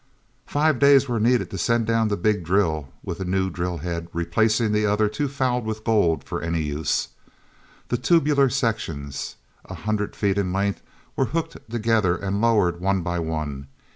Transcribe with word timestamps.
Five 0.47 0.79
days 0.79 1.07
were 1.07 1.19
needed 1.19 1.51
to 1.51 1.59
send 1.59 1.85
down 1.85 2.07
the 2.07 2.17
big 2.17 2.43
drill 2.43 2.87
with 3.03 3.19
a 3.19 3.23
new 3.23 3.51
drill 3.51 3.77
head 3.77 4.07
replacing 4.13 4.71
the 4.71 4.83
other 4.83 5.07
too 5.07 5.27
fouled 5.27 5.63
with 5.63 5.83
gold 5.83 6.23
for 6.23 6.41
any 6.41 6.63
use. 6.63 7.09
The 7.89 7.97
tubular 7.99 8.49
sections, 8.49 9.35
a 9.63 9.75
hundred 9.75 10.15
feet 10.15 10.39
in 10.39 10.51
length, 10.51 10.81
were 11.15 11.25
hooked 11.25 11.69
together 11.69 12.15
and 12.17 12.41
lowered 12.41 12.81
one 12.81 13.03
by 13.03 13.19
one. 13.19 13.67